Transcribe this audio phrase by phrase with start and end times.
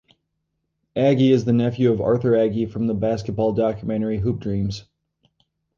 [0.95, 4.85] Agee is the nephew of Arthur Agee from the basketball documentary "Hoop Dreams".